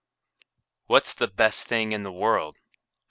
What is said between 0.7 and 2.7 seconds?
What's the best thing in the world?